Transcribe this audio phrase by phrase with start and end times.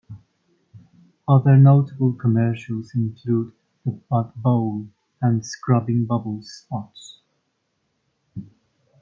[1.27, 3.53] Other notable commercials include
[3.85, 4.87] the "Bud Bowl"
[5.21, 7.19] and "Scrubbing Bubbles" spots.